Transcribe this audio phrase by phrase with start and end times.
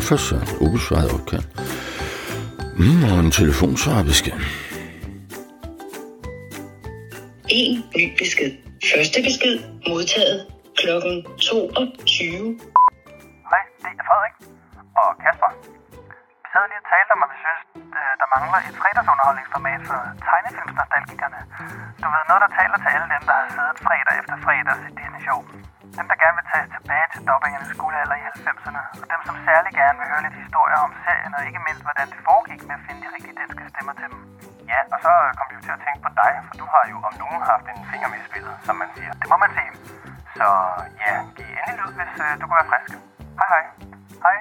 [0.00, 0.48] for søren.
[0.60, 1.42] Ubesvaret opkald.
[2.76, 4.32] Mm, og en telefonsvarbesked.
[7.48, 8.52] En ny besked.
[8.92, 12.58] Første besked modtaget klokken 22.
[13.50, 14.36] Hej, det er Frederik
[14.96, 15.29] og Kasper.
[16.50, 17.62] Vi lige og talte om, at vi synes,
[17.98, 21.40] øh, der mangler et fredagsunderholdningsformat for tegnefilmsnostalgikerne.
[22.02, 24.80] Du ved, noget, der taler til alle dem, der har siddet fredag efter fredag og
[24.82, 25.38] set Disney-show.
[25.98, 28.82] Dem, der gerne vil tage tilbage til dobbingernes guldalder i 90'erne.
[29.02, 32.06] Og dem, som særlig gerne vil høre lidt historier om serien, og ikke mindst, hvordan
[32.12, 34.20] det foregik med at finde de rigtige danske stemmer til dem.
[34.72, 37.14] Ja, og så kom vi til at tænke på dig, for du har jo om
[37.22, 39.12] nogen haft en finger med i spillet, som man siger.
[39.20, 39.70] Det må man sige.
[40.38, 40.46] Så
[41.02, 42.90] ja, giv endelig lyd, hvis øh, du kunne være frisk.
[43.40, 43.64] Hej hej.
[44.26, 44.36] Hej.